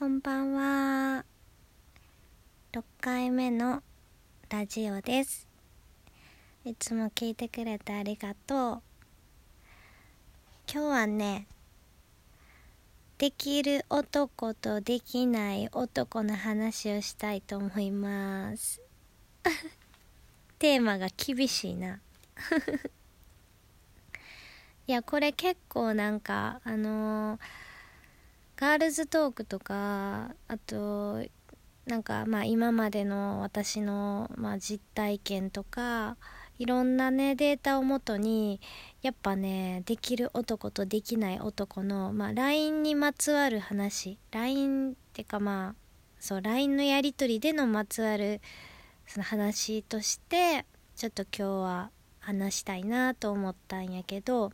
[0.00, 1.26] こんばんは。
[2.72, 3.82] 6回目の
[4.48, 5.46] ラジオです。
[6.64, 8.82] いつも聞いてくれてありがとう。
[10.72, 11.46] 今日はね、
[13.18, 18.80] できる男とできない男の話をしたいと思います。
[20.58, 22.00] テーマが厳しいな。
[24.86, 27.69] いや、これ結構なんか、あのー
[28.60, 31.24] ガールズトークとかあと
[31.86, 36.18] なんかまあ今までの私の、まあ、実体験とか
[36.58, 38.60] いろんなねデータをもとに
[39.00, 44.18] やっぱねできる男とできない男の、まあ、LINE にまつわる話。
[44.30, 45.74] LINE ってかまあ
[46.18, 48.42] そう LINE のやり取りでのまつわる
[49.06, 50.66] その話として
[50.96, 54.52] ちょっと今日は話したいなと思ったんやけど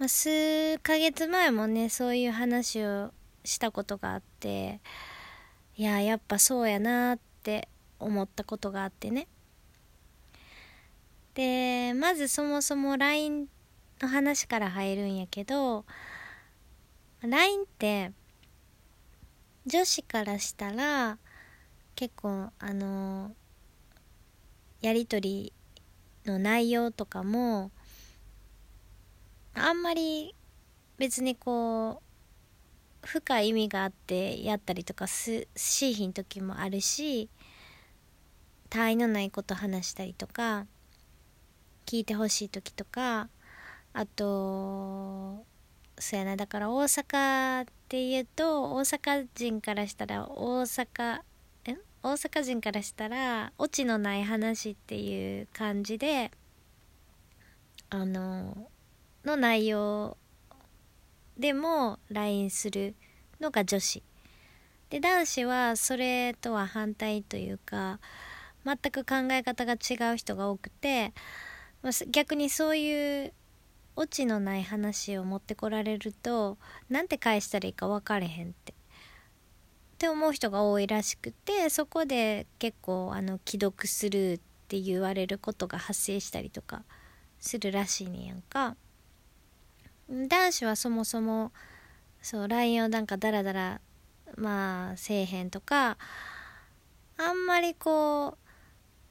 [0.00, 3.12] まあ、数ヶ月前もねそういう話を
[3.44, 4.80] したことがあって
[5.76, 9.28] いややっぱそうやなって思ったことがあってね。
[11.34, 13.46] でまずそもそも LINE
[14.00, 15.84] の話から入るんやけど
[17.20, 18.12] LINE って
[19.66, 21.18] 女子からしたら
[21.94, 23.32] 結構あの
[24.80, 25.52] やり取
[26.24, 27.70] りの内容とかも
[29.54, 30.34] あんまり
[30.98, 37.30] 別にこう深い意味があってやったりとかすしいひん時もあるし
[38.68, 40.66] 他愛のないこと話したりとか
[41.86, 43.28] 聞いてほしい時とか
[43.92, 45.44] あと
[45.98, 51.20] そうやなだから大阪っていうと大阪人からしたら大阪
[51.64, 51.76] え？
[52.02, 56.30] 大阪人からしたらオチのない話っていう感じで
[57.90, 58.68] あの
[59.24, 60.16] の内容
[61.38, 62.94] でも LINE する
[63.40, 64.02] のが女子
[64.90, 68.00] で男子はそれとは反対というか
[68.64, 71.12] 全く考え方が違う人が多くて
[72.10, 73.32] 逆にそういう
[73.96, 76.58] オチのない話を持ってこられると
[76.88, 78.74] なんて返したらいいか分かれへんってっ
[79.98, 86.84] て思う人が多いらしくてそこで結構あの既読するって言われることが発生したりとか
[87.38, 88.76] するらしいねやんか。
[90.10, 91.52] 男子はそもそも
[92.20, 93.80] そう LINE をなんかダラダラ
[94.36, 95.96] まあせえへんとか
[97.16, 98.50] あんまりこう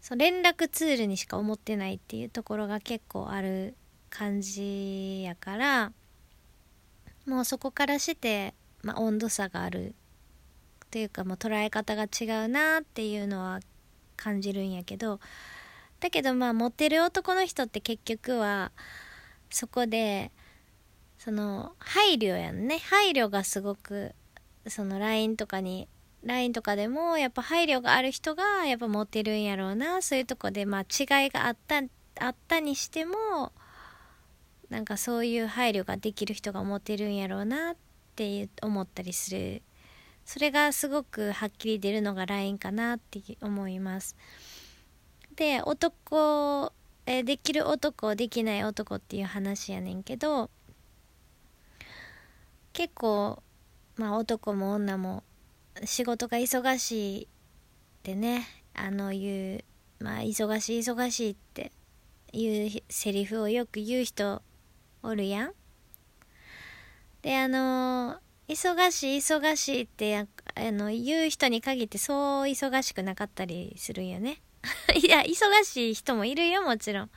[0.00, 3.74] そう連絡ツールにしか思ってないっていうところが結構ある
[4.10, 5.92] 感じやから
[7.26, 9.94] もうそこからして、まあ、温度差がある
[10.90, 13.60] というかもう捉え方が違うなっていうのは
[14.16, 15.20] 感じるんやけど
[16.00, 18.72] だけどまあモテる男の人って結局は
[19.50, 20.32] そこで
[21.18, 22.78] その配慮やんね。
[22.78, 24.14] 配慮がすごく
[24.66, 25.88] その LINE とかに
[26.24, 30.00] LINE とかでもやっぱ配慮がある人がやっぱモテるんやろうな。
[30.02, 31.82] そういうとこでまあ違いがあった
[32.20, 33.52] あったにしても
[34.70, 37.76] なんかそういう配慮ができる人がモテるんやろうなっ
[38.16, 39.62] て思ったりする。
[40.24, 44.14] それがすごくはっきり出るのが LINE かなって思います。
[45.34, 46.72] で男
[47.06, 50.50] えできる男できない男っていう話やねんけど
[52.78, 53.42] 結構
[53.96, 55.24] まあ男も女も
[55.82, 57.26] 仕事が忙しいっ
[58.04, 59.64] てねあの言う
[59.98, 61.72] まあ忙しい忙しいって
[62.32, 64.42] いうセリフをよく言う人
[65.02, 65.52] おるやん。
[67.22, 74.40] であの忙しい忙しいってあの言う人に限ってそう忙しくなかったりするんよね。
[74.94, 77.10] いや忙しい人もいるよもちろん。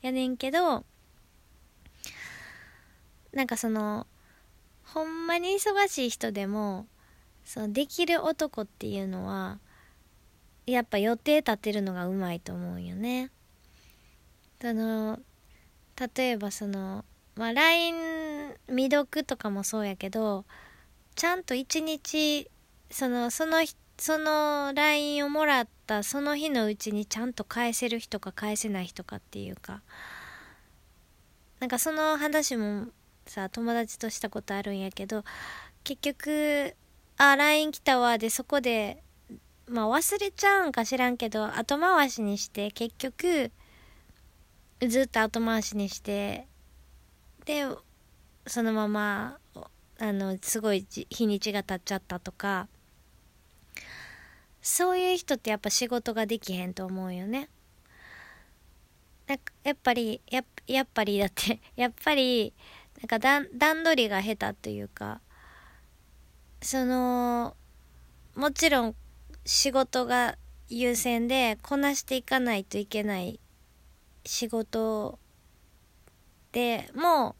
[0.00, 0.84] やねんけど
[3.32, 4.06] なんかその
[4.94, 6.86] ほんまに忙しい人でも
[7.44, 9.58] そのできる男っていうのは
[10.66, 13.30] やっぱ予定立てるのがうまいと思うよね。
[14.60, 15.20] その
[16.16, 17.04] 例えばその、
[17.36, 17.94] まあ、LINE
[18.68, 20.44] 未読とかもそうやけど
[21.14, 22.50] ちゃんと一日
[22.90, 23.58] そのその
[23.98, 29.82] その LINE をもらったその日のうちにちゃんと返せる人か返せない人かっていうか
[31.60, 32.86] なんかその話も
[33.28, 35.24] さ友達としたことあるんやけど
[35.84, 36.74] 結局
[37.16, 39.02] 「あ LINE 来たわ」でそこで
[39.66, 43.50] まあ忘れちゃうんか知らんけど後回しにして結局
[44.86, 46.46] ずっと後回しにして
[47.44, 47.66] で
[48.46, 49.38] そのまま
[50.00, 52.68] あのすごい日にちが経っちゃったとか
[54.62, 57.48] そういう人ってやっぱ仕事ができへんと思うよね。
[59.26, 62.52] なんかやっぱりややっぱりだってやっぱり
[63.00, 65.20] なんか段段取りが下手というか
[66.60, 67.56] その
[68.34, 68.94] もちろん
[69.44, 70.36] 仕事が
[70.68, 73.40] 優先でこなしていかないといけない
[74.24, 75.18] 仕事
[76.52, 77.36] でも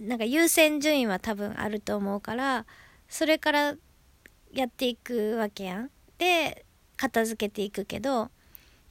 [0.00, 2.66] なんか優先順位は多分あると思うから
[3.08, 3.74] それから
[4.52, 5.90] やっていくわけやん。
[6.18, 6.64] で
[6.96, 8.30] 片付けていくけど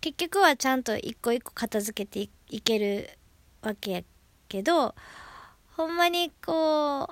[0.02, 3.10] 結局はちゃんと一個一個片付けていける
[3.62, 4.04] わけや
[4.48, 4.96] けど
[5.76, 7.10] ほんまにこ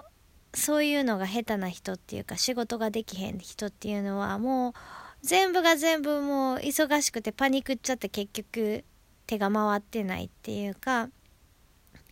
[0.53, 4.73] うそういうのが下手な人っていうか仕事ができへん人っていうのはもう
[5.21, 8.83] 全部が全部もう忙しくてパニックっちゃって結局
[9.27, 11.09] 手が回ってないっていうか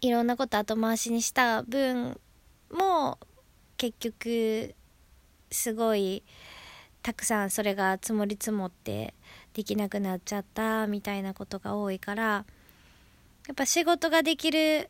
[0.01, 2.19] いろんなこと後回しにした分
[2.71, 3.19] も
[3.77, 4.75] 結局
[5.51, 6.23] すごい
[7.01, 9.13] たくさんそれが積もり積もって
[9.53, 12.45] できなくなっちゃったみたいなことが多いからや
[13.53, 14.89] っぱ仕事ができる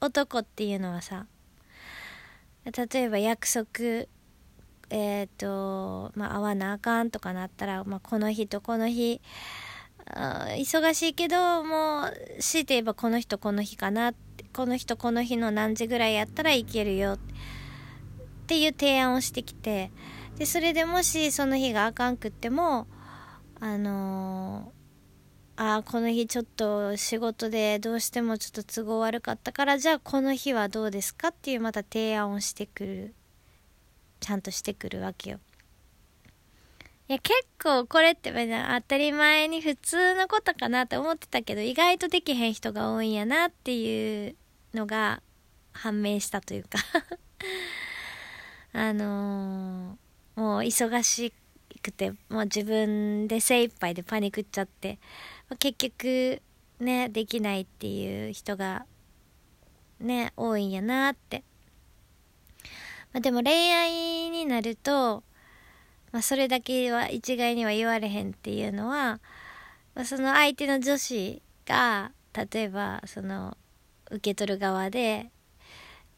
[0.00, 1.26] 男っていうのはさ
[2.64, 3.66] 例えば約束
[4.90, 9.20] えっ、ー、とまあ会わなあかんとかなったら、まあ、この日とこの日
[10.14, 14.12] 忙しいけどもう強いて言えばこの人この日かな
[14.52, 17.18] この人この日の何時ぐらいやったらいけるよっ
[18.46, 19.90] ていう提案をしてきて
[20.36, 22.86] でそれでもしその日があかんくっても
[23.58, 24.75] あのー、
[25.58, 33.14] あこの日ちょっと仕事でどうしてもちょっと都合悪かったからじゃあこの日はどうですかっていうまた提案をしてくる
[34.20, 35.40] ちゃんとしてくるわけよ。
[37.08, 44.34] いや結構これって当たり前に普通のことかなって思ってたけど意外とできへん人が多いんやなっていう
[44.74, 45.22] のが
[45.72, 46.80] 判明したというか
[48.74, 51.34] あのー、もう忙しく
[51.86, 54.98] くてもう自分で精一杯でパニクっちゃって
[55.58, 56.42] 結局
[56.80, 58.86] ねできないっていう人が
[60.00, 61.42] ね多いんやなって、
[63.12, 65.22] まあ、でも恋愛になると
[66.16, 69.20] まあ、それだけは一概には言われへんっていうのは、
[69.94, 73.54] まあ、その相手の女子が例えばその
[74.10, 75.30] 受け取る側で、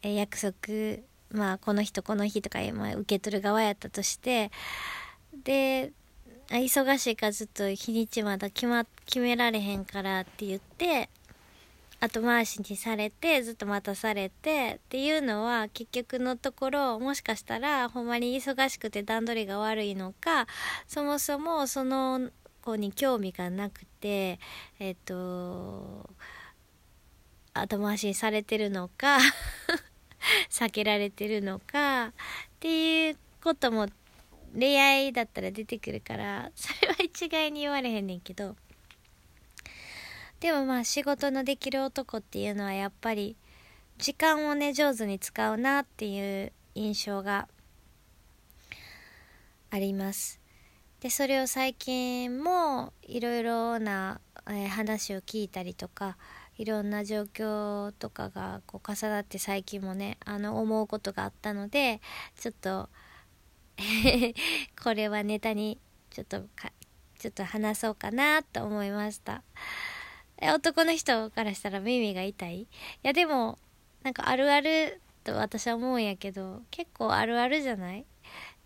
[0.01, 4.51] え約束まあこの人この日とか、まあ、受け取る側やったとして
[5.49, 5.93] で
[6.51, 11.09] 忙しいからずっと日にちまだ決,、ま、決められへんからって言って
[11.99, 20.45] 後回しにされてずっと待たされてっていうのは結局のところもしかしたらほんまに忙しくて段取りが悪いのか
[20.87, 22.29] そもそもその
[22.61, 24.39] 子に興味がなくて
[24.77, 26.07] えっ、と
[27.55, 29.17] 後回しにされてるのか
[30.51, 32.11] 避けられてるのかっ
[32.59, 33.87] ていうことも
[34.57, 38.55] 恋愛だったら出てくるからそれは一概に言われへんねんけど。
[40.39, 43.35] でもまあ仕事のできる男っていうのはやっぱり
[43.97, 47.49] 時間をね上手に使うなっていう印象が
[49.69, 50.39] あります。
[51.01, 56.17] でそれを最近もいろいろな、えー、話を聞いたりとか
[56.57, 62.01] いろんな状況とかがこう重なって最近もねあの思うことがあったので
[62.37, 62.89] ちょっと
[64.83, 65.79] これはネタに
[66.09, 66.71] ちょっとか
[67.17, 69.43] ちょっと話そうかなと思いました。
[70.41, 70.51] え。
[70.51, 72.61] 男の人からしたら耳が痛い？
[72.61, 72.67] い
[73.03, 73.57] やでも
[74.03, 78.05] なんかあるあると私は思うんやけど結構あるあるじゃない？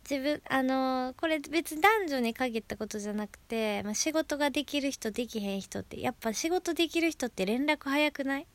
[0.09, 8.47] 自分あのこれ別に男女に限ったことじゃなくて、まあ、仕事ができる人できへん人ってやっぱ仕事できる人って連絡早くない？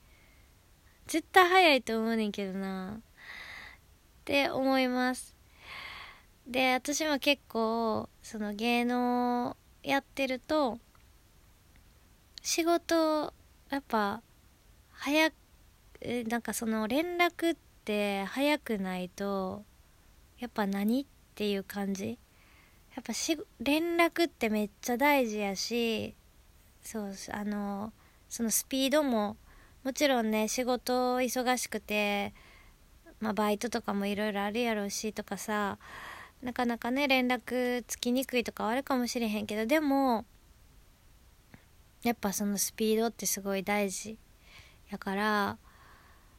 [1.06, 2.98] 絶対早いと思うねんけどな。
[2.98, 3.00] っ
[4.26, 5.37] て思います。
[6.48, 10.78] で私も結構その芸能やってると
[12.42, 13.34] 仕事
[13.68, 14.22] やっぱ
[14.90, 15.34] 早く
[16.28, 19.62] なんかその連絡って早くないと
[20.38, 22.18] やっぱ何っていう感じ？
[22.94, 26.14] やっぱし連絡ってめっちゃ大事やし
[26.82, 27.92] そうあの
[28.28, 29.36] そのスピードも
[29.84, 32.32] もちろんね仕事忙しくて、
[33.20, 35.78] まあ、バイトとかもいろいろあるやろうしとかさ
[36.42, 40.24] なかなかね連絡つきにくいとかはあるかもしれへんけどでも
[42.02, 44.16] やっぱそのスピードってすごい大事
[44.90, 45.58] やから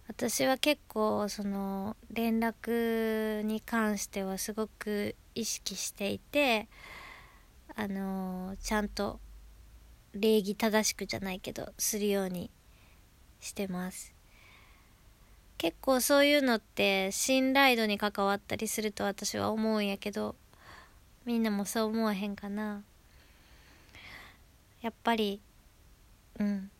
[0.08, 6.68] 私は結構その連絡に関してはすごく意識していて
[7.76, 9.20] あのちゃんと
[10.14, 12.50] 礼儀正しくじゃないけどするように
[13.40, 14.19] してます。
[15.60, 20.36] 結構そういうのって信頼度に関わったりすると私は思うんやけど
[21.26, 22.82] みんなもそう思わへんかな。
[24.82, 25.42] やっぱり
[26.40, 26.72] うん。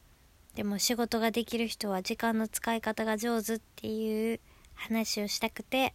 [0.56, 4.40] でも仕事ができる人は時間の使い方が上手っていう
[4.74, 5.94] 話をしたくて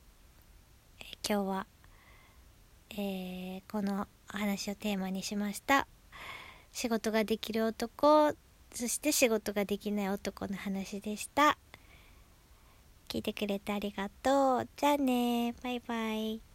[1.26, 1.66] 今日は、
[2.90, 5.86] えー、この話をテーマにしました。
[6.70, 8.34] 仕事ができる男
[8.74, 11.56] そして仕事ができない男の話でした。
[13.14, 14.68] 聞いてくれてありがとう。
[14.76, 16.53] じゃあねバイバイ。